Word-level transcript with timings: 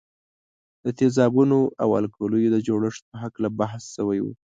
د 0.83 0.87
تیزابونو 0.99 1.59
او 1.83 1.89
القلیو 1.99 2.53
د 2.53 2.57
جوړښت 2.67 3.01
په 3.11 3.15
هکله 3.23 3.47
بحث 3.59 3.83
شوی 3.95 4.19
وو. 4.21 4.33